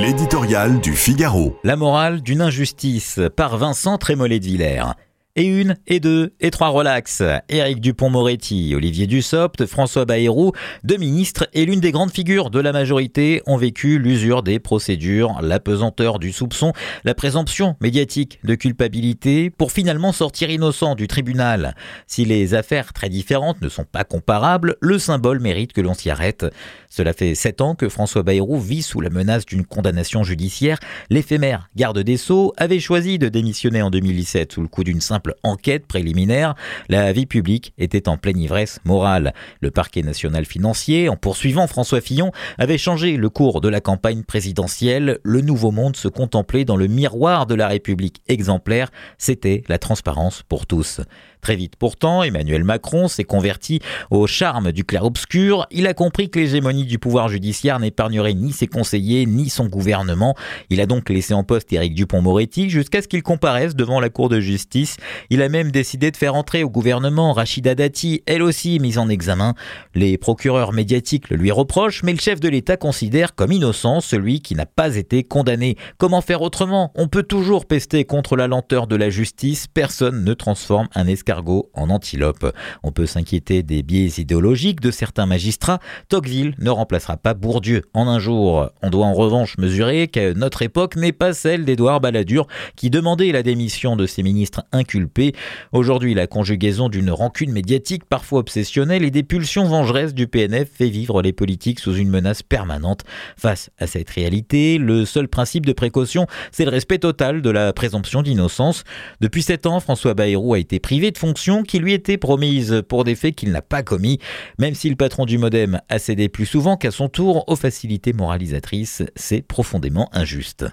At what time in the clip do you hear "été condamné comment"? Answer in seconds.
74.96-76.20